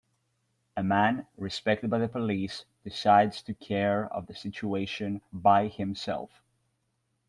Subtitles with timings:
[0.75, 6.41] A man, respected by the police, decides to care of the situation by himself.